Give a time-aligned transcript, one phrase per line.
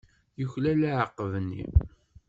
[0.39, 1.65] Yuklal aɛaqeb-nni.